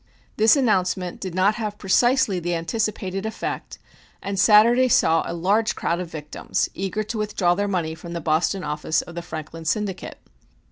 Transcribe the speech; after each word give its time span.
This 0.35 0.55
announcement 0.55 1.19
did 1.21 1.35
not 1.35 1.53
have 1.61 1.77
precisely 1.77 2.39
the 2.39 2.55
anticipated 2.55 3.23
effect, 3.23 3.77
and 4.19 4.39
Saturday 4.39 4.87
saw 4.87 5.21
a 5.27 5.33
large 5.35 5.75
crowd 5.75 5.99
of 5.99 6.09
victims 6.09 6.67
eager 6.73 7.03
to 7.03 7.19
withdraw 7.19 7.53
their 7.53 7.67
money 7.67 7.93
from 7.93 8.13
the 8.13 8.19
Boston 8.19 8.63
office 8.63 9.03
of 9.03 9.13
the 9.13 9.21
Franklin 9.21 9.63
Syndicate. 9.65 10.17